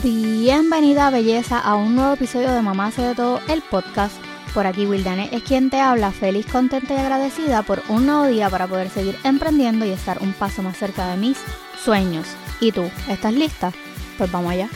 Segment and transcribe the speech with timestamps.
[0.00, 4.16] Bienvenida belleza a un nuevo episodio de Mamá hace de todo el podcast.
[4.54, 8.48] Por aquí Wildane es quien te habla, feliz, contenta y agradecida por un nuevo día
[8.48, 11.36] para poder seguir emprendiendo y estar un paso más cerca de mis
[11.84, 12.26] sueños.
[12.58, 12.90] ¿Y tú?
[13.06, 13.70] ¿Estás lista?
[14.16, 14.70] Pues vamos allá.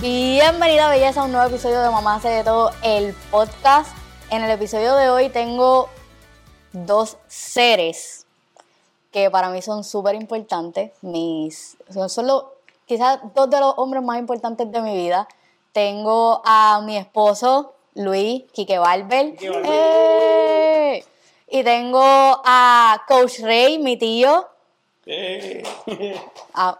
[0.00, 3.96] Bienvenida belleza a un nuevo episodio de Mamá hace de todo el podcast.
[4.30, 5.88] En el episodio de hoy tengo
[6.72, 8.26] dos seres
[9.12, 10.90] que para mí son súper importantes.
[11.02, 12.54] Mis, son solo
[12.86, 15.28] quizás dos de los hombres más importantes de mi vida.
[15.72, 19.32] Tengo a mi esposo, Luis Quique Barber.
[19.32, 19.70] Quique Barber.
[19.72, 21.04] ¡Eh!
[21.50, 24.48] Y tengo a Coach Ray, mi tío.
[25.04, 25.62] Eh,
[26.54, 26.76] Ah,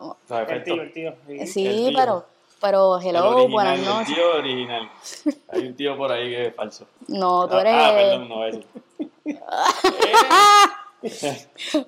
[0.48, 1.14] El tío, el tío.
[1.26, 1.46] sí.
[1.46, 1.98] sí, el tío.
[1.98, 2.24] pero,
[2.60, 4.14] pero El hello, original, buenas el noches.
[4.14, 4.90] tío original.
[5.50, 6.86] Hay un tío por ahí que es falso.
[7.08, 7.74] No, tú Ah, eres.
[7.76, 8.58] Ah, perdón, no es.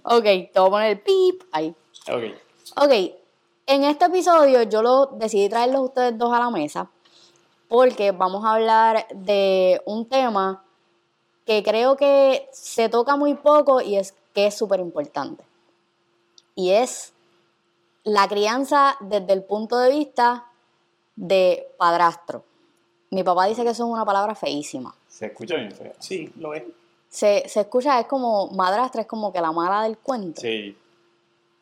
[0.03, 1.75] Ok, te voy a poner el pip ahí.
[2.09, 2.23] Ok.
[2.77, 2.93] Ok,
[3.67, 6.91] en este episodio yo lo decidí traerlos a ustedes dos a la mesa
[7.69, 10.65] porque vamos a hablar de un tema
[11.45, 15.45] que creo que se toca muy poco y es que es súper importante.
[16.55, 17.13] Y es
[18.05, 20.47] la crianza desde el punto de vista
[21.17, 22.45] de padrastro.
[23.11, 24.95] Mi papá dice que eso es una palabra feísima.
[25.09, 25.93] Se escucha bien feo.
[25.99, 26.65] Sí, lo es.
[27.15, 30.41] Se, se escucha, es como madrastra, es como que la mala del cuento.
[30.41, 30.77] Sí.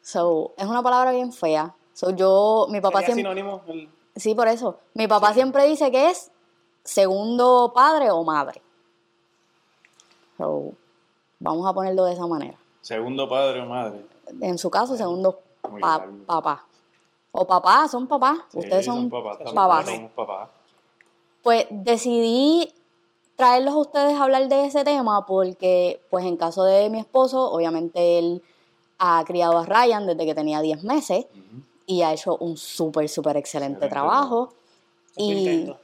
[0.01, 1.75] So, es una palabra bien fea.
[1.93, 3.35] So, yo, mi papá Sería siempre...
[3.35, 3.61] sinónimo.
[3.67, 4.79] el- Sí, por eso.
[4.95, 6.31] Mi papá siempre dice que es
[6.85, 8.63] segundo padre o madre.
[10.39, 10.73] So,
[11.39, 12.57] vamos a ponerlo de esa manera.
[12.81, 14.07] Segundo padre o madre.
[14.41, 15.39] En su caso, segundo
[15.81, 16.65] pa- papá.
[17.31, 18.39] O papá, son papás.
[18.53, 19.11] Sí, Ustedes son, son
[19.55, 19.87] papás.
[20.15, 20.49] Papás.
[21.43, 22.73] Pues decidí
[23.37, 27.51] traerlos a ustedes a hablar de ese tema porque, pues en caso de mi esposo,
[27.51, 28.43] obviamente él
[28.99, 31.27] ha criado a Ryan desde que tenía 10 meses
[31.87, 34.53] y ha hecho un súper, súper excelente Excelente trabajo.
[35.17, 35.79] Y intento.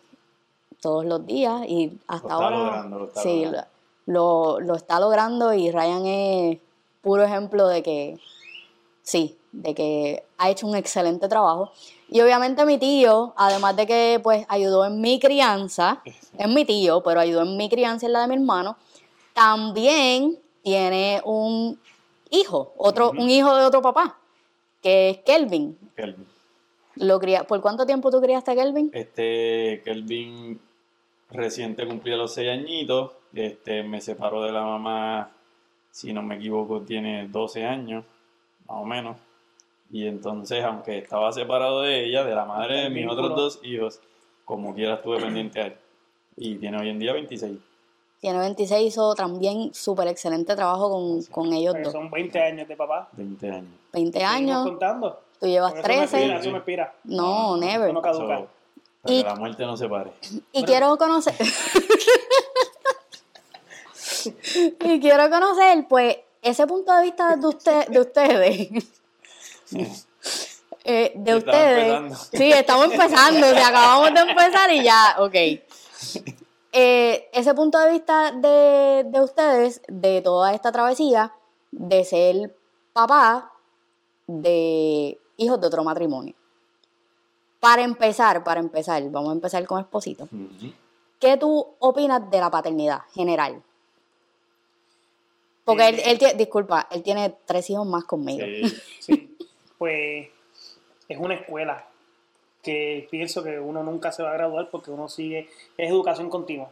[0.81, 3.69] todos los días y hasta ahora logrando, lo está sí, logrando.
[4.07, 6.58] Lo, lo está logrando y Ryan es
[7.03, 8.19] puro ejemplo de que
[9.03, 11.73] sí, de que ha hecho un excelente trabajo.
[12.11, 17.02] Y obviamente mi tío, además de que pues ayudó en mi crianza, es mi tío,
[17.02, 18.77] pero ayudó en mi crianza y en la de mi hermano,
[19.35, 21.79] también tiene un
[22.30, 24.19] hijo, otro, un hijo de otro papá,
[24.83, 25.79] que es Kelvin.
[25.95, 26.27] Kelvin.
[26.96, 28.90] Lo cría, ¿Por cuánto tiempo tú criaste a Kelvin?
[28.92, 30.58] Este, Kelvin
[31.30, 33.13] reciente cumplió los seis añitos.
[33.35, 35.30] Este, me separó de la mamá,
[35.90, 38.05] si no me equivoco, tiene 12 años,
[38.67, 39.17] más o menos.
[39.91, 44.01] Y entonces, aunque estaba separado de ella, de la madre de mis otros dos hijos,
[44.45, 45.77] como quiera estuve pendiente a él.
[46.37, 47.59] Y tiene hoy en día 26.
[48.21, 51.93] Tiene 26, hizo también súper excelente trabajo con, con ellos dos.
[51.93, 53.09] son 20 años de papá.
[53.13, 53.71] 20 años.
[53.93, 55.21] 20 Seguimos años, contando.
[55.41, 56.03] tú llevas eso me 13.
[56.20, 56.95] inspira, eso me inspira.
[57.05, 57.95] No, never.
[57.95, 58.39] No caduca.
[58.39, 58.49] So,
[59.03, 60.11] para Y- que la muerte no se pare.
[60.53, 61.35] Y quiero conocer.
[64.81, 68.69] y quiero conocer, pues, ese punto de vista de, usted, de ustedes.
[70.84, 71.79] Eh, de Estamos ustedes.
[71.79, 72.14] empezando.
[72.33, 73.46] Sí, estamos empezando.
[73.46, 75.34] o sea, acabamos de empezar y ya, ok.
[76.73, 81.33] Eh, ese punto de vista de, de ustedes, de toda esta travesía,
[81.70, 82.57] de ser
[82.92, 83.52] papá
[84.27, 86.34] de hijos de otro matrimonio.
[87.61, 90.28] Para empezar, para empezar, vamos a empezar con Esposito.
[91.18, 93.62] ¿Qué tú opinas de la paternidad general?
[95.64, 98.46] Porque él, él tiene, disculpa, él tiene tres hijos más conmigo.
[98.46, 98.80] Sí.
[99.01, 99.27] Sí.
[99.78, 100.28] Pues
[101.08, 101.84] es una escuela
[102.62, 106.68] que pienso que uno nunca se va a graduar porque uno sigue, es educación continua.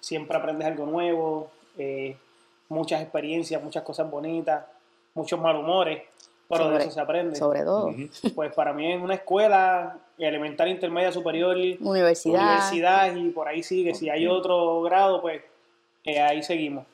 [0.00, 2.16] Siempre aprendes algo nuevo, eh,
[2.68, 4.64] muchas experiencias, muchas cosas bonitas,
[5.14, 6.02] muchos malhumores,
[6.48, 7.36] pero Sobre- de eso se aprende.
[7.36, 7.94] Sobre todo.
[8.34, 12.40] Pues para mí es una escuela elemental, intermedia, superior, universidad.
[12.42, 13.94] universidad y por ahí sigue.
[13.94, 15.42] Si hay otro grado, pues
[16.04, 16.84] eh, ahí seguimos.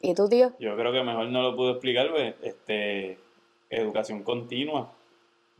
[0.00, 0.52] ¿Y tú, tío?
[0.58, 3.18] Yo creo que mejor no lo puedo explicar, pues, este,
[3.70, 4.92] educación continua,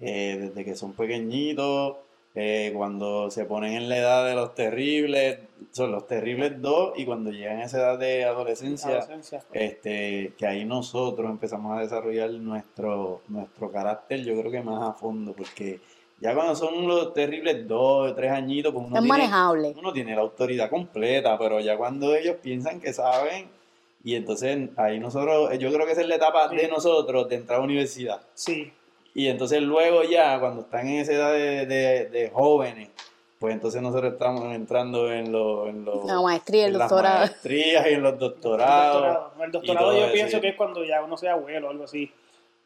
[0.01, 1.97] eh, desde que son pequeñitos,
[2.37, 5.39] eh, cuando se ponen en la edad de los terribles,
[5.71, 9.43] son los terribles dos, y cuando llegan a esa edad de adolescencia, Adolescencia.
[9.53, 14.93] este, que ahí nosotros empezamos a desarrollar nuestro, nuestro carácter, yo creo que más a
[14.95, 15.79] fondo, porque
[16.21, 19.75] ya cuando son los terribles dos, tres añitos, pues uno Es tiene- manejable.
[19.79, 23.47] uno tiene la autoridad completa, pero ya cuando ellos piensan que saben,
[24.05, 26.57] y entonces ahí nosotros, yo creo que esa es la etapa Sí.
[26.57, 28.21] de nosotros de entrar a la universidad.
[28.35, 28.73] Sí,
[29.17, 32.89] Y entonces luego ya, cuando están en esa edad de, de- de jóvenes,
[33.39, 35.69] pues entonces nosotros estamos entrando en los...
[35.69, 37.19] En los La maestría, el en las doctorado.
[37.21, 39.03] maestrías y en los el doctorados.
[39.03, 39.45] doctorado.
[39.45, 41.71] El doctorado y todo yo eso, pienso que es cuando ya uno sea abuelo o
[41.71, 42.11] algo así.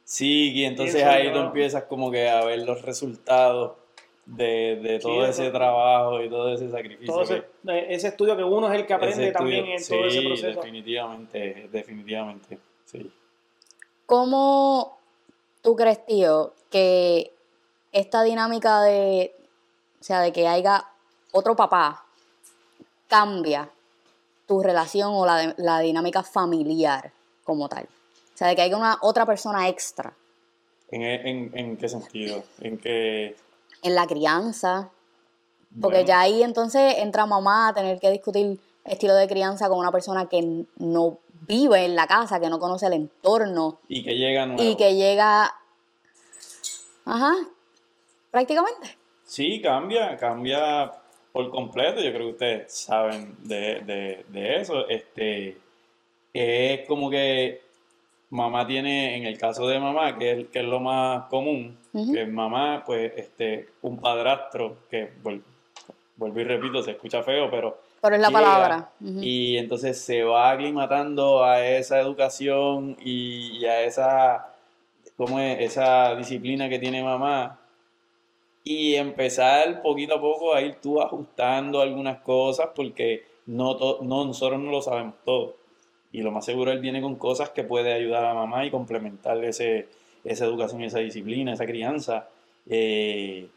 [0.04, 3.72] Sí, y entonces Pienso ahí tú empiezas como que a ver los resultados
[4.30, 5.52] de, de todo Sí, ese eso.
[5.52, 7.06] trabajo y todo ese sacrificio.
[7.14, 7.36] Todo ese,
[7.66, 10.46] eh, ese estudio que uno es el que aprende también en todo ese sí, proceso.
[10.60, 13.10] definitivamente, definitivamente, sí.
[14.06, 14.98] ¿Cómo
[15.62, 17.32] tú crees, tío, que
[17.92, 19.34] esta dinámica de,
[20.00, 20.84] o sea, de que haya
[21.32, 22.04] otro papá
[23.06, 23.70] cambia
[24.46, 27.12] tu relación o la, la dinámica familiar
[27.44, 27.84] como tal?
[28.34, 30.12] O sea, de que haya una otra persona extra
[30.90, 32.44] ¿En, en, en qué sentido?
[32.60, 33.36] En que...
[33.82, 34.90] en la crianza,
[35.80, 39.78] porque bueno, ya ahí entonces entra mamá a tener que discutir estilo de crianza con
[39.78, 44.16] una persona que no vive en la casa, que no conoce el entorno Y que
[44.16, 44.62] llega nuevo.
[44.62, 45.54] y que llega,
[47.04, 47.34] ajá,
[48.30, 48.96] prácticamente.
[49.24, 50.90] Sí, cambia, cambia
[51.32, 52.00] por completo.
[52.00, 54.88] Yo creo que ustedes saben de, de, de eso.
[54.88, 55.58] Este,
[56.32, 57.62] es como que
[58.30, 62.12] mamá tiene, en el caso de mamá, que es, que es lo más común, Ujú.
[62.12, 65.42] que mamá, pues, este, un padrastro, que vuel-
[66.16, 68.90] vuelvo y repito, se escucha feo, pero Pero es la llega palabra.
[69.00, 74.54] Y entonces se va aclimatando a esa educación y, y a esa,
[75.16, 75.60] ¿cómo es?
[75.60, 77.58] esa disciplina que tiene mamá
[78.64, 84.60] y empezar poquito a poco a ir tú ajustando algunas cosas porque no, no nosotros
[84.60, 85.54] no lo sabemos todo
[86.12, 89.42] y lo más seguro él viene con cosas que puede ayudar a mamá y complementar
[89.44, 89.88] ese,
[90.24, 92.28] esa educación, esa disciplina, esa crianza.
[92.68, 93.48] Eh,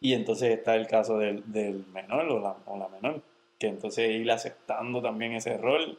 [0.00, 3.20] y entonces está el caso del, del menor o la, o la menor,
[3.58, 5.98] que entonces ir aceptando también ese rol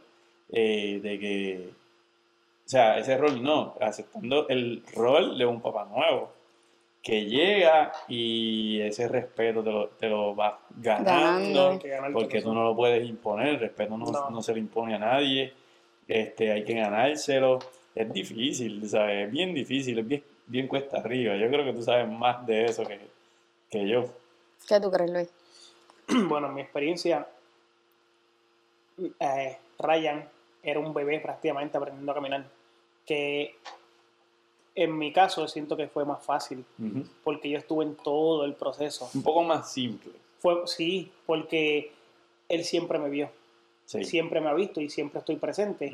[0.51, 1.69] eh, de que,
[2.65, 6.31] o sea, ese rol no, aceptando el rol de un papá nuevo,
[7.01, 11.79] que llega y ese respeto te lo, te lo vas ganando,
[12.13, 14.29] porque tú no lo puedes imponer, el respeto no, No.
[14.29, 15.53] no se le impone a nadie,
[16.09, 17.59] este, hay que ganárselo,
[17.95, 19.27] es difícil, ¿sabes?
[19.27, 22.65] Es bien difícil, es bien, bien cuesta arriba, yo creo que tú sabes más de
[22.65, 22.99] eso que,
[23.69, 24.09] que yo.
[24.67, 25.29] ¿Qué tú crees, Luis?
[26.27, 27.27] Bueno, en mi experiencia,
[29.19, 30.27] eh, Ryan
[30.63, 32.45] era un bebé prácticamente aprendiendo a caminar.
[33.05, 33.55] Que
[34.75, 36.63] en mi caso siento que fue más fácil
[37.23, 39.09] porque yo estuve en todo el proceso.
[39.13, 40.11] Un poco más simple.
[40.39, 41.91] Fue, sí, porque
[42.47, 43.29] él siempre me vio,
[43.97, 44.03] Sí.
[44.03, 45.91] siempre me ha visto y siempre estoy presente.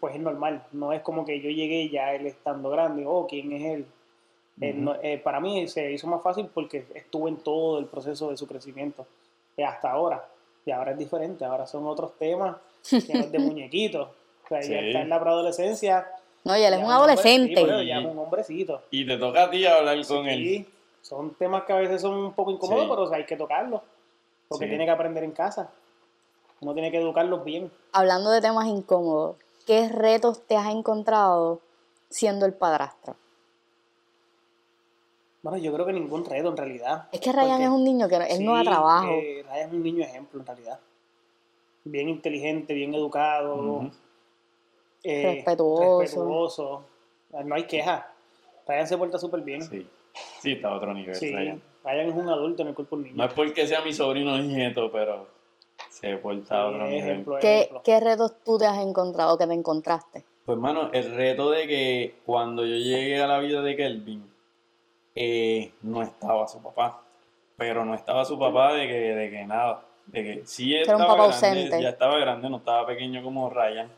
[0.00, 3.50] Pues es normal, no es como que yo llegué ya él estando grande, oh, ¿quién
[3.52, 3.86] es él?
[4.60, 8.30] Eh, no- eh, para mí se hizo más fácil porque estuve en todo el proceso
[8.30, 9.06] de su crecimiento
[9.56, 10.24] eh, hasta ahora.
[10.66, 12.56] Y ahora es diferente, ahora son otros temas,
[12.90, 14.08] ya no es de muñequitos.
[14.44, 14.74] O sea, ya Sí.
[14.88, 16.06] está en la preadolescencia.
[16.44, 17.60] No, y él es ya un sí, adolescente.
[17.62, 18.82] eso, ya es un hombrecito.
[18.90, 20.66] Y te toca a ti hablar con Sí, él.
[21.00, 22.88] son temas que a veces son un poco incómodos, Sí.
[22.90, 23.80] pero o sea, hay que tocarlos.
[24.48, 24.68] Porque Sí.
[24.68, 25.70] tiene que aprender en casa.
[26.60, 27.70] Uno tiene que educarlos bien.
[27.92, 31.60] Hablando de temas incómodos, ¿qué retos te has encontrado
[32.10, 33.16] siendo el padrastro?
[35.42, 37.08] Bueno, yo creo que ningún reto en realidad.
[37.12, 39.08] Es que Ryan Porque- es un niño que él no da Sí, trabajo.
[39.12, 40.80] eh, Ryan es un niño ejemplo en realidad.
[41.84, 43.88] Bien inteligente, bien educado,
[45.04, 46.00] eh, Respetuoso.
[46.00, 46.84] respetuoso.
[47.44, 48.12] No hay queja.
[48.66, 49.62] Ryan se porta súper bien.
[49.62, 49.86] Sí, Sí.
[50.40, 51.14] Sí, está a otro nivel.
[51.18, 51.62] Ryan.
[51.84, 53.16] Ryan es un adulto en el cuerpo de un niño.
[53.18, 55.28] No es porque sea mi sobrino nieto, pero
[55.88, 56.98] se porta a otro nivel.
[56.98, 57.82] ejemplo, ¿Qué, ejemplo.
[57.84, 60.24] qué retos tú te has encontrado, que te encontraste?
[60.44, 64.30] Pues, mano, el reto de que cuando yo llegué a la vida de Kelvin,
[65.14, 67.02] eh, no estaba su papá.
[67.56, 69.82] Pero no estaba su papá de que, de que nada.
[70.06, 71.82] De que sí era un estaba papá grande, ausente.
[71.82, 73.90] ya estaba grande, no estaba pequeño como Ryan,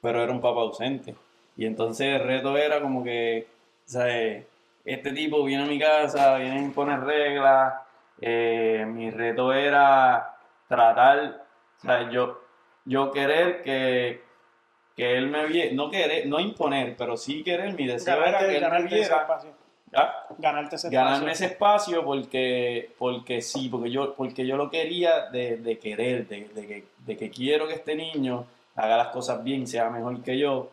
[0.00, 1.14] pero era un papá ausente.
[1.56, 3.46] Y entonces el reto era como que,
[3.84, 4.46] ¿sabes?
[4.84, 7.74] Este tipo viene a mi casa, viene a imponer reglas.
[8.20, 10.33] eh, mi reto era
[10.68, 11.44] tratar,
[11.78, 12.12] ¿sabes?
[12.12, 12.40] Yo,
[12.84, 14.22] yo querer que,
[14.96, 18.48] que él me viera, no querer, no imponer, pero sí querer, mi deseo era Ganarte,
[18.48, 19.16] que él me viera.
[19.22, 19.50] espacio.
[19.94, 20.26] ¿ah?
[20.38, 21.32] Ganarte ese ganarme espacio.
[21.32, 26.48] ese espacio porque, porque sí, porque yo, porque yo lo quería de, de querer, de,
[26.48, 30.36] de que, de que quiero que este niño haga las cosas bien, sea mejor que
[30.38, 30.70] yo,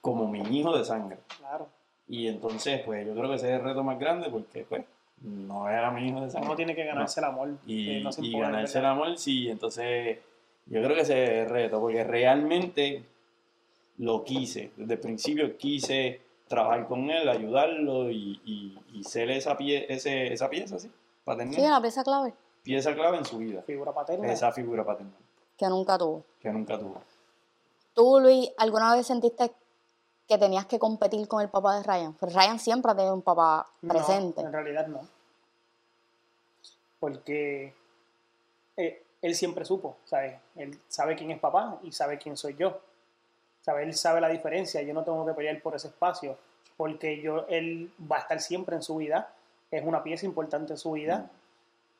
[0.00, 1.18] como mi hijo de sangre.
[1.38, 1.68] Claro.
[2.08, 4.82] Y entonces, pues yo creo que ese es el reto más grande porque, pues,
[5.20, 6.46] no era mi hijo de sangre.
[6.48, 7.50] Uno tiene que ganarse el amor.
[7.66, 10.18] Y, que no se y impone, ganarse el amor, sí, entonces
[10.66, 13.04] yo creo que ese es el reto, porque realmente
[13.98, 19.56] lo quise, desde el principio quise trabajar con él, ayudarlo y, y, y ser esa,
[19.56, 20.90] pie, ese, esa pieza, ¿sí?
[21.24, 24.30] Paternal, Sí, una pieza clave pieza clave en su vida, Figura paterna.
[24.32, 25.14] esa figura paternal,
[25.56, 26.24] que nunca tuvo.
[26.40, 27.02] que nunca tuvo.
[27.94, 29.50] ¿Tú, Luis, alguna vez sentiste
[30.30, 32.14] que tenías que competir con el papá de Ryan?
[32.14, 34.40] Pero Ryan siempre ha tenido un papá No, presente.
[34.40, 35.00] en realidad no.
[36.98, 37.74] Porque
[38.76, 40.38] eh, él siempre supo, ¿sabes?
[40.56, 42.78] Él sabe quién es papá y sabe quién soy yo.
[43.62, 43.86] ¿Sabes?
[43.86, 44.80] Él sabe la diferencia.
[44.82, 46.38] Yo no tengo que pelear por ese espacio.
[46.76, 49.34] porque yo, él va a estar siempre en su vida,
[49.70, 51.28] es una pieza importante en su vida,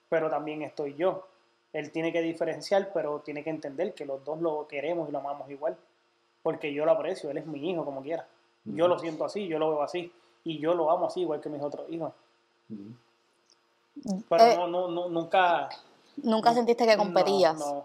[0.08, 1.26] pero también estoy yo.
[1.74, 5.18] Él tiene que diferenciar, pero tiene que entender que los dos lo queremos y lo
[5.18, 5.76] amamos igual,
[6.42, 8.26] porque yo lo aprecio, él es mi hijo como quiera.
[8.64, 10.12] Yo lo siento así, yo lo veo así,
[10.44, 12.12] y yo lo amo así igual que mis otros hijos.
[14.28, 15.68] Pero Eh, no, no, no, nunca...
[16.22, 17.58] Nunca sentiste que competías.
[17.58, 17.84] No, no.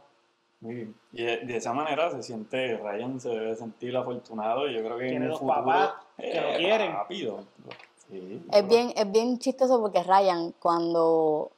[0.62, 0.96] Muy bien.
[1.14, 5.04] Y de, esa manera se siente, Ryan se debe sentir afortunado y yo creo que
[5.04, 6.92] Tiene en el dos futuro, papás que lo quieren.
[6.94, 7.44] rápido.
[8.10, 11.52] Sí, Es pero- bien, es bien chistoso porque Ryan, cuando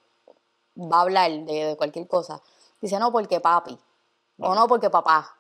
[0.78, 2.42] va a hablar de, de cualquier cosa,
[2.82, 3.78] dice no porque papi,
[4.40, 5.36] o no porque papá.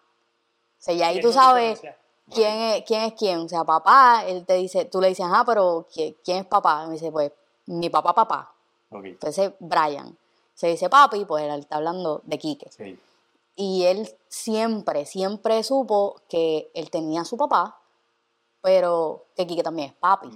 [0.79, 1.81] O sea, y ahí tú sabes
[2.29, 3.39] quién es, quién es quién.
[3.39, 6.83] O sea, papá, él te dice, tú le dices, ah, pero ¿quién, quién es papá?
[6.83, 7.31] Y me dice, pues,
[7.65, 8.53] mi papá, papá.
[8.91, 10.17] Entonces, Brian.
[10.53, 12.69] Se dice papi, pues él está hablando de Quique.
[12.71, 12.99] sí.
[13.59, 17.79] Y él siempre, siempre supo que él tenía a su papá,
[18.61, 20.29] pero que Quique también es papi.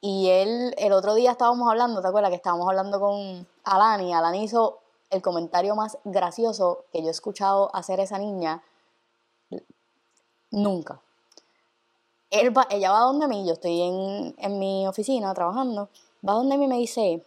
[0.00, 4.14] Y él, el otro día estábamos hablando, ¿te acuerdas que estábamos hablando con Alani?
[4.14, 4.78] Alani hizo
[5.10, 8.62] el comentario más gracioso que yo he escuchado hacer esa niña
[10.50, 11.00] nunca.
[12.30, 15.88] Él va- ella va donde mí, yo estoy en, en mi oficina trabajando,
[16.26, 17.24] va donde mí y me dice,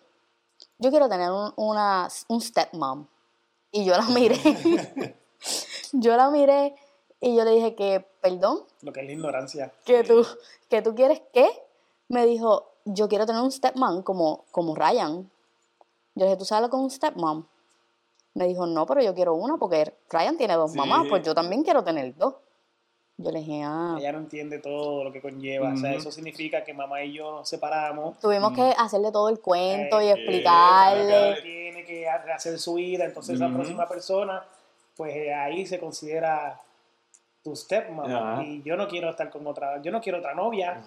[0.79, 3.05] yo quiero tener un, una, un stepmom.
[3.71, 4.37] Y yo la miré,
[5.91, 6.75] yo la miré
[7.19, 9.73] y yo le dije que, perdón, Lo que es la ignorancia.
[9.85, 10.25] que tú,
[10.69, 11.47] que tú quieres qué?
[12.07, 15.29] Me dijo, yo quiero tener un stepmom como, como Ryan.
[16.15, 17.45] Yo le dije, ¿tú sabes lo que es un stepmom?
[18.35, 20.77] Me dijo, no, pero yo quiero una porque Ryan tiene dos Sí.
[20.77, 22.35] mamás, pues yo también quiero tener dos.
[23.17, 23.95] Yo le dije, ah.
[23.97, 25.73] Ella no entiende todo lo que conlleva.
[25.73, 28.19] O sea, eso significa que mamá y yo nos separamos.
[28.19, 28.55] Tuvimos Mm.
[28.55, 31.29] que hacerle todo el cuento y Eh, explicarle.
[31.31, 33.05] Ella tiene que hacer su vida.
[33.05, 33.53] Entonces, Ujú.
[33.53, 34.43] próxima persona,
[34.97, 36.59] pues eh, ahí se considera
[37.41, 38.41] tu stepmom.
[38.41, 39.81] Y yo no quiero estar con otra.
[39.81, 40.83] Yo no quiero otra novia.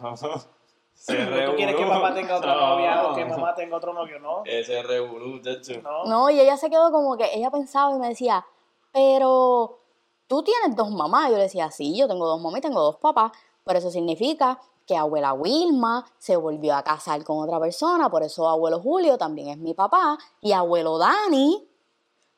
[0.98, 2.60] Se ¿Tú quieres que papá tenga otra No.
[2.70, 4.18] novia o que mamá tenga otro novio?
[4.18, 4.42] No.
[4.44, 5.80] Ese revolú, chacho.
[5.80, 6.04] No.
[6.04, 8.44] No, y ella se quedó como que ella pensaba y me decía,
[8.92, 9.78] pero
[10.26, 11.30] tú tienes dos mamás.
[11.30, 13.30] Yo le decía, sí, yo tengo dos mamás y tengo dos papás,
[13.64, 18.48] pero eso significa que abuela Wilma se volvió a casar con otra persona, por eso
[18.48, 21.68] abuelo Julio también es mi papá, y abuelo Dani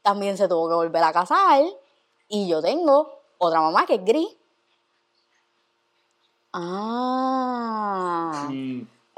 [0.03, 1.63] también se tuvo que volver a casar,
[2.29, 4.37] y yo tengo otra mamá que es gris.
[6.53, 7.20] Ah.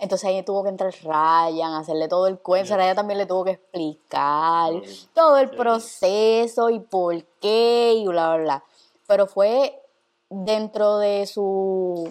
[0.02, 3.44] Entonces ahí tuvo que entrar Ryan, hacerle todo el cuento, a ella también le tuvo
[3.44, 4.72] que explicar
[5.14, 8.64] todo el proceso y por qué y bla, bla, bla.
[9.06, 9.80] Pero fue
[10.28, 12.02] dentro de su,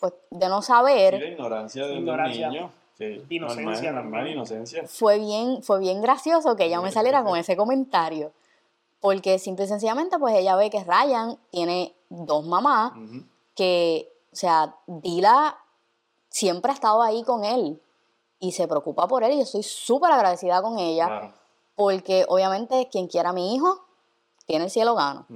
[0.00, 2.48] pues, de no sí, la saber, ignorancia de Ignorancia.
[2.48, 2.70] un niño.
[2.98, 4.82] Sí, Inocencia normal, normal, inocencia.
[4.88, 8.32] fue bien, fue bien gracioso que ella me saliera con ese comentario.
[8.98, 12.92] Porque simple y sencillamente, pues ella ve que Ryan tiene dos mamás,
[13.54, 15.58] que, o sea, Dila
[16.34, 17.80] siempre ha estado ahí con él
[18.40, 21.32] y se preocupa por él y yo estoy súper agradecida con ella Claro.
[21.76, 23.84] porque obviamente quien quiera a mi hijo
[24.44, 25.26] tiene el cielo gano.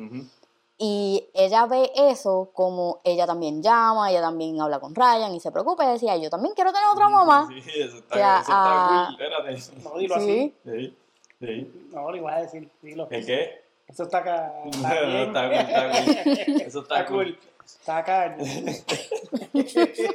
[0.77, 5.51] Y ella ve eso como ella también llama, ella también habla con Ryan y se
[5.53, 7.49] preocupa y decía, yo también quiero tener otra mamá.
[7.49, 9.27] Sí, eso está, O sea, eso está cool.
[9.47, 9.83] Espérate.
[9.85, 10.21] No, dilo Sí.
[10.21, 10.55] así.
[10.65, 10.97] Sí,
[11.41, 11.89] sí.
[11.93, 12.71] No, lo ibas a decir.
[12.83, 13.07] Dilo.
[13.11, 13.65] ¿El qué?
[13.89, 14.53] Eso está acá.
[14.67, 15.29] Está No, bien.
[15.29, 16.61] está cool, está cool.
[16.67, 17.25] Eso está, Está cool.
[17.25, 17.39] cool.
[17.81, 18.37] Está acá.
[19.53, 20.15] Después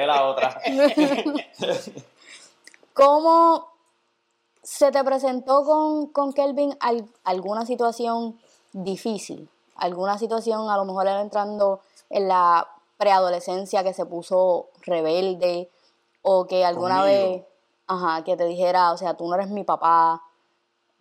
[0.00, 0.60] de la otra.
[2.92, 3.68] ¿Cómo
[4.62, 8.38] se te presentó con, con Kelvin al- alguna situación
[8.72, 9.48] difícil?
[9.76, 11.80] ¿Alguna situación, a lo mejor él entrando
[12.10, 15.70] en la preadolescencia que se puso rebelde?
[16.22, 17.20] ¿O que alguna Conmigo.
[17.32, 17.42] vez,
[17.86, 20.22] ajá, que te dijera, o sea, tú no eres mi papá?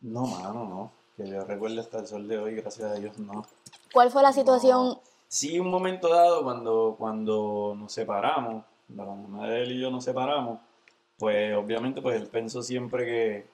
[0.02, 0.92] No, mano, no.
[1.16, 3.46] Que yo recuerde hasta el sol de hoy, gracias a Dios, no.
[3.94, 4.88] ¿Cuál fue la situación?
[4.88, 5.02] No.
[5.38, 10.04] Sí, un momento dado, cuando, cuando nos separamos, la mamá de él y yo nos
[10.04, 10.60] separamos,
[11.18, 13.48] pues obviamente pues él pensó siempre que,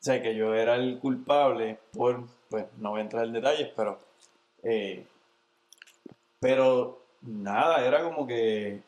[0.00, 3.98] o que yo era el culpable por, pues no voy a entrar en detalles, pero,
[4.62, 5.06] eh,
[6.40, 8.82] pero nada, era como que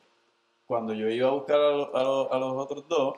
[0.66, 3.16] cuando yo iba a buscar a, lo- a lo- a los otros dos,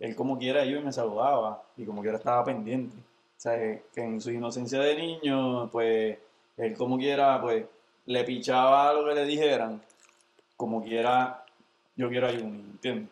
[0.00, 2.96] él como quiera iba y me saludaba y como quiera estaba pendiente.
[2.98, 6.18] O sea, que en su inocencia de niño, pues
[6.56, 7.66] él como quiera, pues
[8.06, 9.82] le pichaba lo que le dijeran,
[10.56, 11.44] como quiera,
[11.96, 13.08] yo quiero a Yumi, ¿entiendes?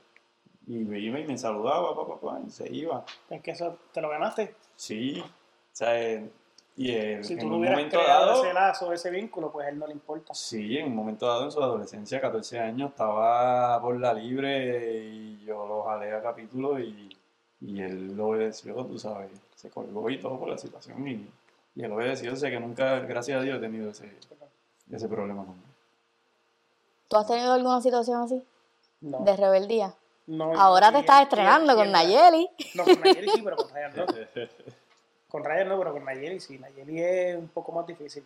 [0.67, 3.05] Y iba y me saludaba, papá, papá, y se iba.
[3.29, 4.55] Es que eso te lo ganaste.
[4.77, 5.27] Sí, o
[5.73, 6.31] sea, eh,
[6.77, 9.53] y eh, Si en tú no un hubieras momento creado dado, ese lazo, ese vínculo,
[9.53, 10.33] pues a él no le importa.
[10.35, 15.45] sí, en un momento dado en su adolescencia, 14 años, estaba por la libre y
[15.45, 17.15] yo lo jalé a capítulo y,
[17.61, 21.29] y él lo obedeció, tú sabes, se colgó y todo por la situación y,
[21.75, 24.11] y él obedeció, o sea que nunca, gracias a Dios, he tenido ese,
[24.91, 25.63] ese problema con él.
[27.09, 28.43] ¿Tú has tenido alguna situación así?
[29.01, 29.95] No, de rebeldía.
[30.27, 32.49] no, Ahora te estás estrenando con Nayeli.
[32.75, 34.07] No, con Nayeli sí, pero con Ryan no.
[35.29, 36.59] Con Ryan no, pero con Nayeli sí.
[36.59, 38.23] Nayeli es un poco más difícil.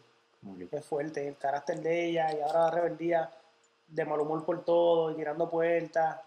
[0.72, 3.30] Es fuerte el carácter de ella y ahora la rebeldía
[3.86, 6.20] de mal humor por todo y tirando puertas.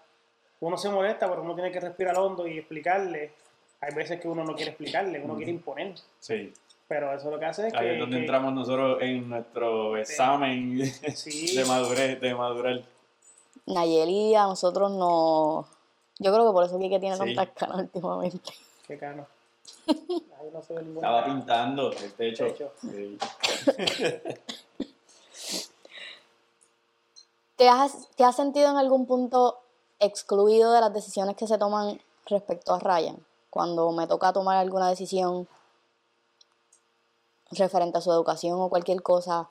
[0.62, 3.34] Uno se molesta, pero uno tiene que respirar hondo y explicarle.
[3.82, 5.96] Hay veces que uno no quiere explicarle, uno quiere imponer.
[6.20, 6.54] Sí,
[6.90, 7.94] Pero eso lo que hace es ahí que.
[7.94, 10.84] es donde que- entramos nosotros en nuestro examen
[11.16, 11.56] Sí.
[11.56, 12.82] de madurez, de madurar.
[13.68, 15.66] Nayeli a nosotros no.
[16.18, 17.20] Yo creo que por eso que tiene Sí.
[17.36, 18.52] tantas canas últimamente.
[18.88, 19.26] Qué cano.
[19.88, 22.46] Ahí no se ve ningún Estaba pintando el techo.
[22.48, 22.72] Techo.
[22.82, 23.18] Sí.
[27.56, 29.60] ¿Te has, ¿Te has sentido en algún punto
[30.00, 33.18] excluido de las decisiones que se toman respecto a Ryan?
[33.50, 35.48] Cuando me toca tomar alguna decisión
[37.52, 39.50] referente a su educación o cualquier cosa,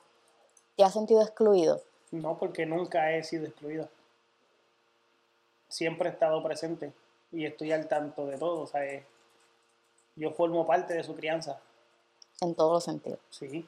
[0.75, 1.81] ¿te has sentido excluido?
[2.11, 3.87] No, porque nunca he sido excluido.
[5.67, 6.91] Siempre he estado presente
[7.31, 8.61] y estoy al tanto de todo.
[8.61, 8.81] O sea,
[10.15, 11.59] yo formo parte de su crianza.
[12.41, 13.19] En todos los sentidos.
[13.29, 13.67] Sí.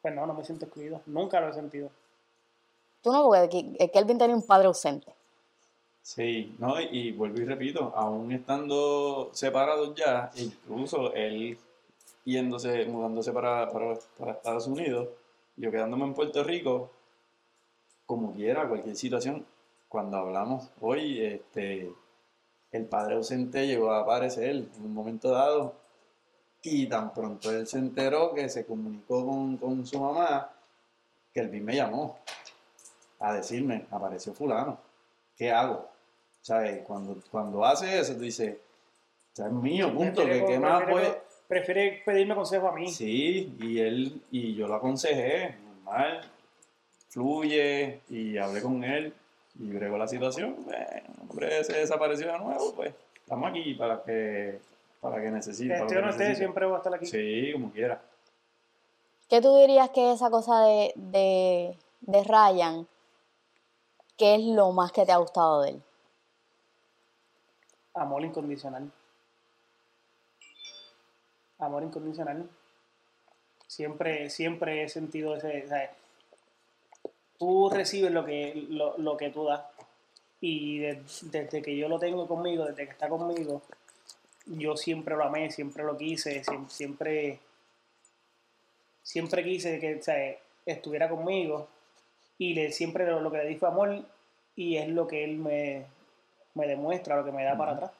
[0.00, 1.02] Pues no, no me siento excluido.
[1.06, 1.90] Nunca lo he sentido.
[3.02, 5.12] Tú no, porque Ke- Kelvin tenía un padre ausente.
[6.02, 11.58] Sí, no, y vuelvo y repito, aún estando separados ya, incluso él
[12.24, 15.08] yéndose, mudándose para, para, para Estados Unidos,
[15.56, 16.90] yo quedándome en Puerto Rico,
[18.06, 19.46] como quiera, cualquier situación,
[19.88, 21.92] cuando hablamos hoy, este,
[22.72, 25.74] el padre ausente llegó a aparecer en un momento dado,
[26.62, 30.52] y tan pronto él se enteró que se comunicó con, con su mamá,
[31.32, 32.18] que el me llamó
[33.18, 34.90] a decirme, apareció fulano.
[35.40, 35.88] ¿qué hago?
[36.42, 36.82] ¿Sabes?
[36.86, 38.58] Cuando, cuando hace eso, tú dices,
[39.32, 41.22] o sea, es mío, punto, que qué más puede...
[41.50, 42.88] Prefiere pedirme consejo a mí.
[42.88, 46.20] Sí, y él, y yo lo aconsejé, normal,
[47.08, 49.12] fluye, y hablé con él,
[49.58, 54.60] y bregó la situación, bueno, hombre, se desapareció de nuevo, pues, estamos aquí para que,
[55.00, 55.74] para que necesite.
[55.74, 56.34] que esté, necesite.
[56.36, 57.06] siempre voy a estar aquí.
[57.06, 58.00] Sí, como quiera.
[59.28, 62.86] ¿Qué tú dirías que esa cosa de, de, de Ryan,
[64.16, 65.82] qué es lo más que te ha gustado de él?
[67.94, 68.88] Amor incondicional.
[71.60, 72.48] Amor incondicional.
[73.66, 75.64] Siempre, siempre he sentido ese.
[75.64, 75.90] o sea,
[77.38, 79.62] tú recibes lo que, lo, lo que tú das.
[80.40, 83.62] Y de- desde que yo lo tengo conmigo, desde que está conmigo,
[84.46, 87.38] yo siempre lo amé, siempre lo quise, siem- siempre,
[89.02, 90.00] siempre quise que
[90.66, 91.68] estuviera conmigo.
[92.38, 94.02] Y le, siempre lo, lo que le di fue amor.
[94.56, 95.86] Y es lo que él me,
[96.54, 97.92] me demuestra, lo que me da para atrás.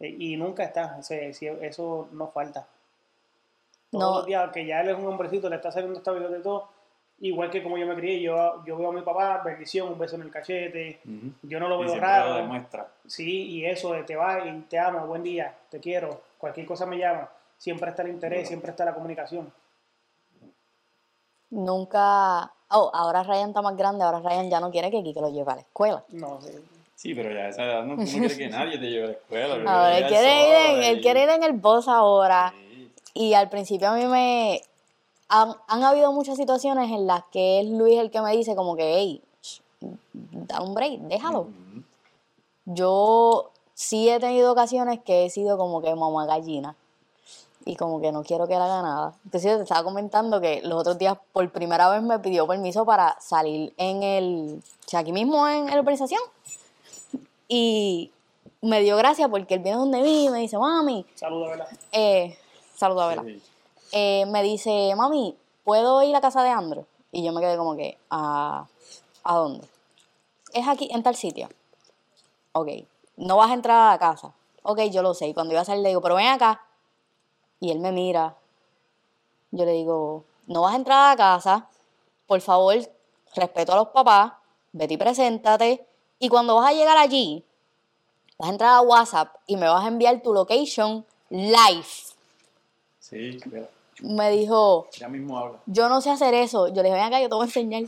[0.00, 2.66] Eh, Y nunca está, o sea, si- eso no falta.
[3.90, 4.16] Todos No.
[4.18, 6.68] los días, que ya él es un hombrecito, le está saliendo esta vida de todo,
[7.20, 10.16] igual que como yo me crié, yo, yo veo a mi papá, bendición, un beso
[10.16, 11.00] en el cachete,
[11.42, 12.30] yo no lo Y veo siempre raro.
[12.30, 12.88] lo demuestra.
[13.06, 16.84] Sí, y eso de te vas y te amo, buen día, te quiero, cualquier cosa
[16.84, 18.48] me llama, siempre está el interés, Bueno.
[18.48, 19.50] siempre está la comunicación.
[21.50, 22.52] Nunca.
[22.70, 25.52] Oh, ahora Ryan está más grande, ahora Ryan ya no quiere que Kike lo lleve
[25.52, 26.04] a la escuela.
[26.08, 26.60] No, eh,
[26.96, 29.12] Sí, pero ya a esa edad no, no quieres que nadie te lleve a la
[29.12, 29.54] escuela.
[29.54, 32.52] Ahora él quiere, ir en, solo él y- quiere ir en el bus ahora.
[32.58, 32.90] Sí.
[33.14, 34.60] Y al principio a mí me...
[35.28, 38.76] Han, han habido muchas situaciones en las que es Luis el que me dice como
[38.76, 39.22] que, hey,
[40.10, 41.48] da un break, déjalo.
[42.64, 46.76] Yo sí he tenido ocasiones que he sido como que mamá gallina.
[47.64, 49.14] Y como que no quiero que él haga nada.
[49.24, 53.16] Entonces te estaba comentando que los otros días por primera vez me pidió permiso para
[53.20, 54.60] salir en el...
[54.86, 56.20] O sea, aquí mismo en, en la urbanización.
[57.48, 58.12] Y
[58.60, 61.68] me dio gracia porque él viene donde mí y me dice, mami, saluda, ¿verdad?
[61.92, 62.36] eh,
[62.74, 63.22] saluda a Vela.
[63.24, 63.42] Sí.
[63.92, 66.86] Eh, me dice, mami, ¿puedo ir a casa de Andro?
[67.12, 68.66] Y yo me quedé como que, ¿a,
[69.22, 69.66] ¿a dónde?
[70.52, 71.48] Es aquí, en tal sitio.
[72.52, 72.68] Ok,
[73.16, 74.32] no vas a entrar a la casa.
[74.62, 75.28] Ok, yo lo sé.
[75.28, 76.62] Y cuando iba a salir le digo, pero ven acá.
[77.60, 78.34] Y él me mira.
[79.50, 81.68] Yo le digo, no vas a entrar a la casa.
[82.26, 82.74] Por favor,
[83.34, 84.32] respeto a los papás.
[84.72, 85.86] Vete y preséntate.
[86.18, 87.44] Y cuando vas a llegar allí,
[88.38, 91.86] vas a entrar a WhatsApp y me vas a enviar tu location live.
[93.00, 93.68] Sí, mira,
[94.00, 95.58] Me dijo, ya mismo habla.
[95.66, 96.68] yo no sé hacer eso.
[96.68, 97.84] Yo le dije, ven acá, yo te voy a enseñar.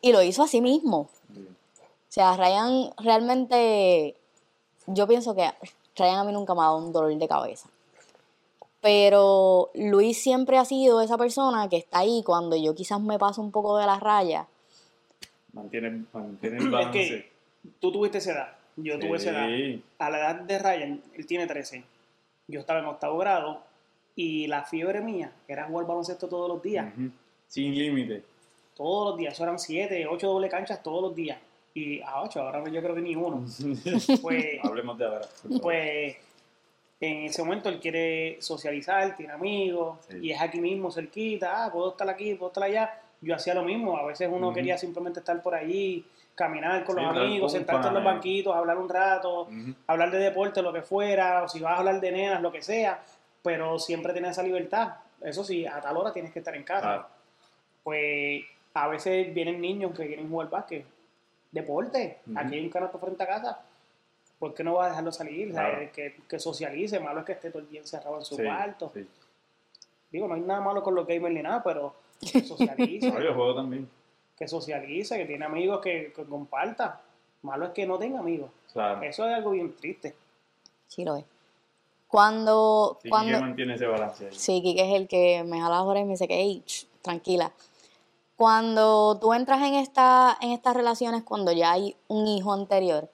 [0.00, 1.08] Y lo hizo así mismo.
[1.34, 1.40] Sí.
[1.48, 4.14] O sea, Ryan realmente,
[4.86, 5.50] yo pienso que
[5.96, 7.68] Ryan a mí nunca me ha dado un dolor de cabeza.
[8.80, 13.40] Pero Luis siempre ha sido esa persona que está ahí cuando yo quizás me paso
[13.40, 14.46] un poco de la raya.
[15.54, 16.98] Mantiene, mantiene el Es balance.
[16.98, 17.32] que
[17.80, 19.80] tú tuviste esa edad, yo tuve esa edad.
[19.98, 21.84] A la edad de Ryan, él tiene 13.
[22.48, 23.62] Yo estaba en octavo grado
[24.16, 26.92] y la fiebre mía era jugar baloncesto todos los días.
[27.48, 28.22] Sin límite.
[28.76, 29.34] Todos los días.
[29.34, 31.38] Eso eran 7, 8 doble canchas todos los días.
[31.76, 33.44] Y a ocho, ahora yo creo que ni uno.
[34.22, 35.26] Pues, Hablemos de ahora.
[35.60, 36.16] pues
[37.00, 40.18] en ese momento él quiere socializar, tiene amigos, Sí.
[40.22, 43.00] y es aquí mismo, cerquita, ah, puedo estar aquí, puedo estar allá.
[43.24, 47.02] Yo hacía lo mismo, a veces uno quería simplemente estar por allí, caminar con Sí,
[47.02, 49.48] los amigos, sentarte en los banquitos, hablar un rato,
[49.86, 52.60] hablar de deporte, lo que fuera, o si vas a hablar de nenas, lo que
[52.60, 53.02] sea,
[53.42, 54.94] pero siempre tienes esa libertad.
[55.22, 56.82] Eso sí, a tal hora tienes que estar en casa.
[56.82, 57.06] Claro.
[57.82, 60.84] Pues a veces vienen niños que quieren jugar básquet.
[61.50, 63.60] Deporte, aquí hay un canasto frente a casa.
[64.38, 65.50] ¿Por qué no vas a dejarlo salir?
[65.50, 65.90] O sea, Claro.
[65.94, 68.90] que, que socialice, malo es que esté todo el día encerrado en su Sí, cuarto.
[68.92, 69.08] sí.
[70.10, 71.94] Digo, no hay nada malo con los gamers ni nada, pero
[72.32, 73.88] que socialice, No, yo juego también.
[74.36, 77.00] que socialice, que tiene amigos que, que comparta.
[77.42, 78.50] Malo es que no tenga amigos.
[78.72, 79.02] Claro.
[79.02, 80.14] Eso es algo bien triste.
[80.88, 81.24] Sí lo es.
[82.08, 84.34] Cuando, Sí, cuando, mantiene ese balance ahí.
[84.34, 86.86] Sí, Kike es el que me jala las orejas y me dice que, "Ey, ch,
[87.02, 87.52] tranquila.
[88.36, 93.08] Cuando tú entras en, esta, en estas relaciones, cuando ya hay un hijo anterior,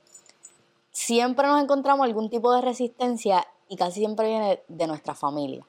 [0.90, 5.64] siempre nos encontramos algún tipo de resistencia y casi siempre viene de nuestra familia.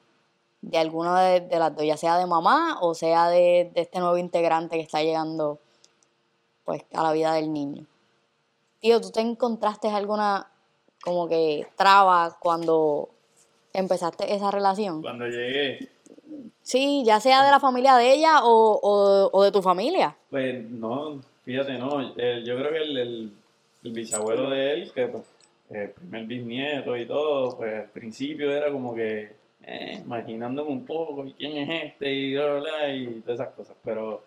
[0.62, 3.98] De alguna de, de las dos, ya sea de mamá o sea de, de este
[3.98, 5.58] nuevo integrante que está llegando
[6.64, 7.84] pues, a la vida del niño.
[8.80, 10.48] Tío, ¿tú te encontraste alguna
[11.04, 13.08] como que traba cuando
[13.72, 15.02] empezaste esa relación?
[15.02, 15.88] Cuando llegué,
[16.62, 20.16] Sí, ya sea de la familia de ella o, o- o de tu familia.
[20.30, 22.00] pues no, fíjate, no.
[22.16, 23.32] eh, yo creo que el, el-
[23.82, 25.24] el bisabuelo de él, que pues,
[25.70, 31.24] el primer bisnieto y todo, pues al principio era como que eh, imaginándome un poco,
[31.26, 32.12] ¿y quién es este?
[32.12, 33.76] Y bla, bla, bla, y todas esas cosas.
[33.84, 34.22] Pero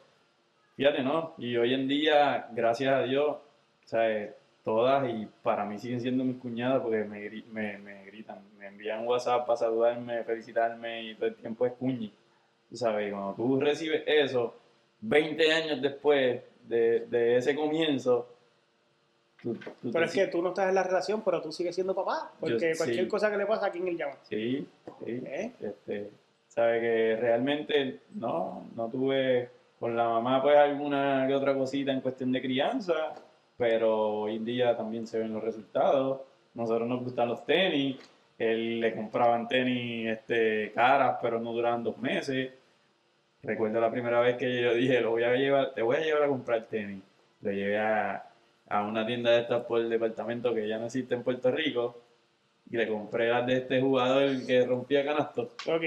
[0.76, 1.34] fíjate, no.
[1.38, 3.38] Y hoy en día, gracias a Dios,
[3.86, 4.34] ¿sabes?
[4.63, 9.06] Todas y para mí siguen siendo mis cuñadas porque me, me, me gritan, me envían
[9.06, 12.12] WhatsApp para saludarme, felicitarme y todo el tiempo es cuñi.
[12.69, 14.56] Tú sabes, cuando tú recibes eso,
[15.02, 18.28] 20 años después de, de ese comienzo,
[19.53, 21.93] tú, tú Pero es que tú no estás en la relación, pero tú sigues siendo
[21.93, 22.31] papá.
[22.39, 23.10] Porque Yo- cualquier sí.
[23.10, 24.15] cosa que le pasa, ¿a quién él llama?
[24.23, 24.67] Sí,
[25.05, 25.23] sí.
[25.25, 25.51] ¿Eh?
[25.62, 26.10] Este,
[26.47, 32.01] sabe que realmente no, no tuve con la mamá pues alguna que otra cosita en
[32.01, 33.13] cuestión de crianza,
[33.58, 36.21] pero hoy en día también se ven los resultados.
[36.53, 37.97] Nosotros nos gustan los tenis,
[38.38, 42.51] él le compraban tenis este, caras, pero no duraban dos meses.
[43.43, 46.23] Recuerdo la primera vez que yo dije, lo voy a llevar, te voy a llevar
[46.23, 47.03] a comprar tenis.
[47.41, 48.25] Lo llevé a,
[48.67, 52.01] a una tienda de estas por el departamento que ya no existe en Puerto Rico
[52.69, 55.49] y le compré las de este jugador que rompía canastos.
[55.67, 55.84] Ok.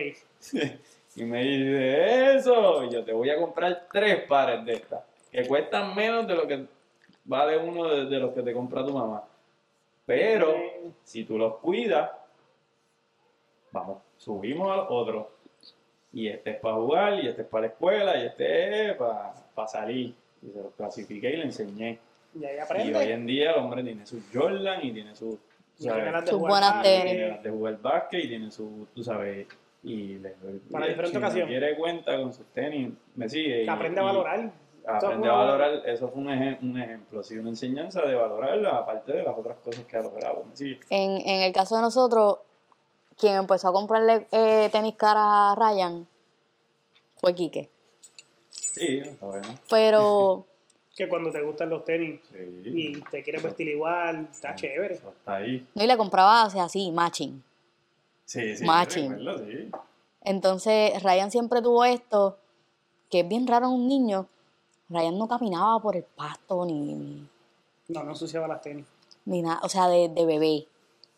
[1.17, 5.45] Y me dice, eso, y yo te voy a comprar tres pares de estas, que
[5.49, 6.67] cuestan menos de lo que
[7.25, 9.25] vale uno de, de los que te compra tu mamá.
[10.07, 10.55] Pero
[11.03, 12.12] si tú los cuidas,
[13.73, 15.33] vamos, subimos al otro.
[16.12, 19.69] Y este es para jugar, y este es para la escuela, y este es para
[19.69, 20.14] salir.
[20.41, 21.99] Y se los clasifiqué y le enseñé.
[22.40, 25.37] Y ahí Y hoy en día el hombre tiene su Jordan y tiene Sus
[25.79, 27.05] jugar buenas tenis.
[27.12, 29.46] tiene las de jugar básquet y tiene su, tú sabes,
[29.83, 30.31] y le
[30.70, 33.64] Para diferentes si no quiere cuenta con sus tenis, me sigue.
[33.64, 34.51] Y- aprende a valorar.
[34.87, 39.12] Aprende a valorar, eso fue un, ejem- un ejemplo, sí, una enseñanza de valorarla, aparte
[39.12, 40.44] de las otras cosas que ha logrado.
[40.48, 40.81] Me sigue.
[40.90, 42.38] En, en el caso de nosotros,
[43.18, 46.07] quien empezó a comprarle eh, tenis cara a Ryan
[47.18, 47.68] fue Quique.
[48.51, 49.46] Sí, está bueno.
[49.68, 50.46] Pero
[50.99, 52.63] Que cuando te gustan los tenis Sí.
[52.65, 54.95] y te quieres vestir igual, está chévere.
[54.95, 55.65] Eso está ahí.
[55.75, 57.41] no y le compraba o sea, así, matching.
[58.25, 58.65] Sí, sí.
[58.65, 59.11] Matching.
[59.17, 59.71] recuerdo, sí.
[60.23, 62.37] Entonces, Ryan siempre tuvo esto,
[63.11, 64.27] que es bien raro en un niño.
[64.91, 67.29] Ryan no caminaba por el pasto ni, ni,
[67.89, 68.85] No, no ensuciaba las tenis.
[69.25, 70.67] ni nada, o sea, de, de bebé.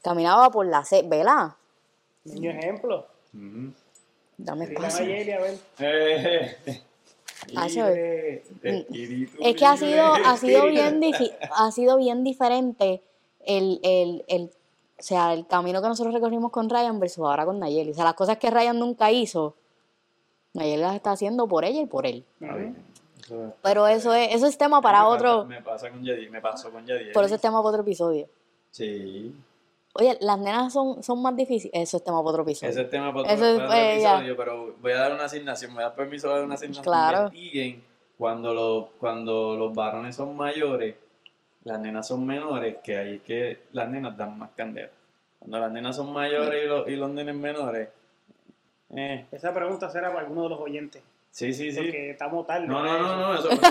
[0.03, 1.53] Caminaba por la ce- ¿verdad?
[2.25, 3.07] Niño ejemplo.
[4.37, 5.59] Dame a ver.
[5.79, 6.83] Eh, eso
[7.49, 11.01] libre, espíritu Es que ha sido, ha sido bien
[11.53, 13.03] ha sido bien diferente
[13.47, 14.43] el, el, el,
[14.99, 17.91] o sea, el camino que nosotros recorrimos con Ryan versus ahora con Nayeli.
[17.93, 19.55] O sea, las cosas que Ryan nunca hizo,
[20.55, 22.25] Nayeli las está haciendo por ella y por él.
[22.41, 22.57] Eso
[23.47, 26.31] es- Pero eso es, eso es tema para me otro, Pasa, me pasa con Yadier,
[26.31, 27.13] me pasó con Yadier.
[27.13, 28.29] por eso es tema para otro episodio.
[28.71, 29.35] Sí.
[29.95, 31.73] Oye, las nenas son, son más difíciles.
[31.75, 32.71] Eso es tema para otro episodio.
[32.71, 34.11] Ese es tema para otro, Eso es, para otro eh, ya.
[34.15, 36.85] episodio, pero voy a dar una asignación, me da permiso de dar una asignación.
[36.85, 37.23] Claro.
[37.25, 37.83] Investiguen
[38.17, 40.95] cuando, los cuando los varones son mayores,
[41.65, 44.91] las nenas son menores, que ahí es que las nenas dan más candela.
[45.39, 47.89] Cuando las nenas son mayores y los, y los nenes menores,
[48.95, 51.03] eh, Esa pregunta será para alguno de los oyentes.
[51.31, 51.79] sí, sí, sí.
[51.79, 52.67] Porque estamos tarde.
[52.67, 53.51] No, no, no, no, eso.
[53.51, 53.63] eso,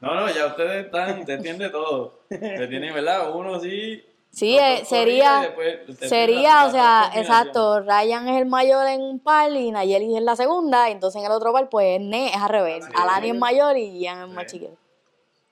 [0.00, 2.20] no, no, ya ustedes están, usted entiende todo.
[2.30, 3.34] Usted tiene, ¿verdad?
[3.34, 4.02] Uno sí.
[4.32, 5.54] Sí, eh, sería,
[6.00, 10.34] sería, o sea, exacto, Ryan es el mayor en un par y Nayeli es la
[10.34, 12.84] segunda, y entonces en el otro par, pues Ne es al revés.
[12.84, 12.92] Sí.
[12.96, 14.74] Alani es mayor y Ian es más chiquito.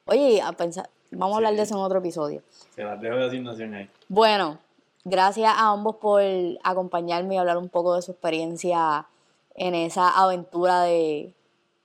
[0.06, 1.56] Oye, a pensar, Vamos a hablar Sí.
[1.56, 2.42] de eso en otro episodio.
[2.74, 3.90] Se las dejo de asignación ahí.
[4.08, 4.58] Bueno,
[5.04, 6.22] gracias a ambos por
[6.62, 9.06] acompañarme y hablar un poco de su experiencia
[9.56, 11.34] en esa aventura de,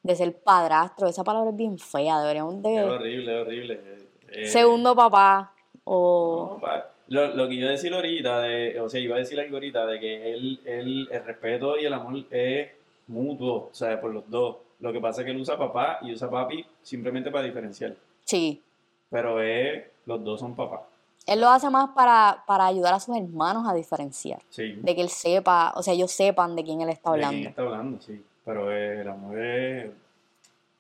[0.04, 1.08] de ser padrastro.
[1.08, 2.84] Esa palabra es bien fea, deberíamos Es de...
[2.84, 3.82] horrible, es horrible.
[4.30, 5.54] Eh, Segundo papá
[5.86, 6.50] o...
[6.56, 9.40] no, pa- lo, lo que iba a decir ahorita, de, o sea, iba a decir
[9.40, 12.70] algo ahorita, de que él, él, el respeto y el amor es
[13.08, 14.58] mutuo, o sea, por los dos.
[14.80, 17.96] Lo que pasa es que él usa papá y usa papi simplemente para diferenciar.
[18.26, 18.62] Sí.
[19.10, 20.82] Pero es, los dos son papá.
[21.28, 24.40] Él lo hace más para, para ayudar a sus hermanos a diferenciar.
[24.50, 24.74] Sí.
[24.82, 27.50] De que él sepa, o sea, ellos sepan de quién él está ¿De quién hablando.
[27.50, 28.02] está hablando?
[28.02, 28.24] Sí.
[28.44, 29.92] Pero el amor es,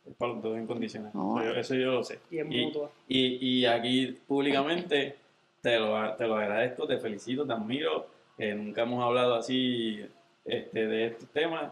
[0.07, 1.11] es para los dos incondicional.
[1.13, 1.39] No.
[1.41, 2.19] Eso, yo- eso yo lo sé.
[2.31, 2.91] Y es mutuo.
[3.07, 5.15] y, y aquí públicamente
[5.61, 8.07] te lo, te lo agradezco, te felicito, te admiro.
[8.37, 10.05] Eh, nunca hemos hablado así
[10.43, 11.71] este, de estos temas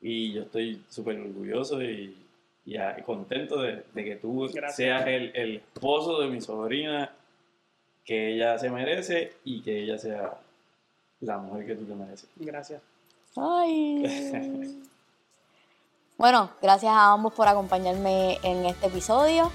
[0.00, 2.16] y yo estoy súper orgulloso y,
[2.64, 4.76] y, contento de, de que tú Gracias.
[4.76, 7.10] seas el, el esposo de mi sobrina
[8.04, 10.34] que ella se merece y que ella sea
[11.20, 12.28] la mujer que tú te mereces.
[12.36, 12.80] Gracias.
[13.36, 14.80] Ay.
[16.16, 19.50] Bueno, gracias a ambos por acompañarme en este episodio.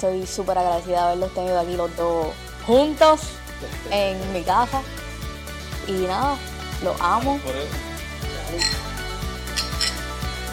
[0.00, 2.28] Soy súper agradecida de haberlos tenido aquí los dos
[2.66, 3.20] juntos
[3.90, 4.80] en mi casa.
[5.86, 6.36] Y nada,
[6.82, 7.38] los amo.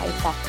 [0.02, 0.49] Ahí está.